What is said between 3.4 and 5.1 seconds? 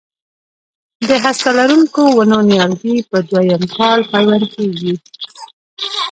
یم کال پیوند کېږي.